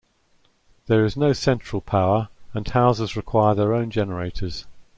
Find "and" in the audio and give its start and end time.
2.55-2.67